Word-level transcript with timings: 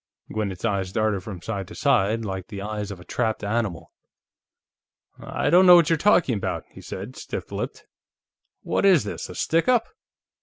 Gwinnett's 0.33 0.65
eyes 0.65 0.91
darted 0.91 1.21
from 1.21 1.43
side 1.43 1.67
to 1.67 1.75
side, 1.75 2.25
like 2.25 2.47
the 2.47 2.63
eyes 2.63 2.89
of 2.89 2.99
a 2.99 3.05
trapped 3.05 3.43
animal. 3.43 3.91
"I 5.19 5.51
don't 5.51 5.67
know 5.67 5.75
what 5.75 5.91
you're 5.91 5.95
talking 5.97 6.33
about," 6.33 6.65
he 6.71 6.81
said, 6.81 7.15
stiff 7.15 7.51
lipped. 7.51 7.85
"What 8.63 8.83
is 8.83 9.03
this, 9.03 9.29
a 9.29 9.35
stick 9.35 9.67
up?" 9.67 9.89